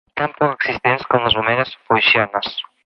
Tan 0.19 0.31
poc 0.37 0.55
existents 0.61 1.05
com 1.13 1.29
les 1.29 1.39
omegues 1.43 1.77
foixianes. 1.93 2.55